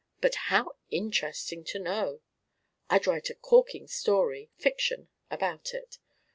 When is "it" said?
5.75-5.99